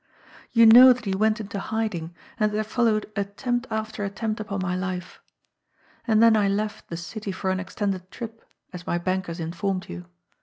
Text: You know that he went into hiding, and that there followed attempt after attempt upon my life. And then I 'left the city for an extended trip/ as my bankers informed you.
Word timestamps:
You 0.51 0.65
know 0.65 0.93
that 0.93 1.05
he 1.05 1.13
went 1.13 1.39
into 1.39 1.59
hiding, 1.59 2.15
and 2.39 2.49
that 2.51 2.55
there 2.55 2.63
followed 2.63 3.11
attempt 3.15 3.67
after 3.69 4.03
attempt 4.03 4.39
upon 4.39 4.61
my 4.63 4.75
life. 4.75 5.21
And 6.07 6.23
then 6.23 6.35
I 6.35 6.47
'left 6.47 6.87
the 6.89 6.97
city 6.97 7.31
for 7.31 7.51
an 7.51 7.59
extended 7.59 8.09
trip/ 8.09 8.43
as 8.73 8.87
my 8.87 8.97
bankers 8.97 9.39
informed 9.39 9.89
you. 9.89 10.07